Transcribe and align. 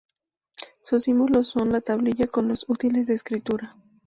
Sus 0.81 1.03
símbolos 1.03 1.45
son 1.49 1.71
la 1.71 1.79
tablilla 1.81 2.25
con 2.25 2.47
los 2.47 2.67
útiles 2.67 3.05
de 3.05 3.13
escritura. 3.13 3.75